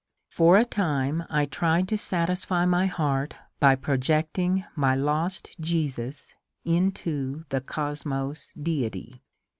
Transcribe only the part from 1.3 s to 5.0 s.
tried to satisfy my heart by projecting my